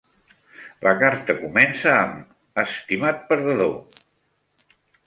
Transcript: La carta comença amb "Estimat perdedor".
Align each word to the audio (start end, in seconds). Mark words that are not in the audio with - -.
La 0.87 0.93
carta 1.03 1.35
comença 1.43 1.93
amb 1.99 2.65
"Estimat 2.65 3.25
perdedor". 3.31 3.79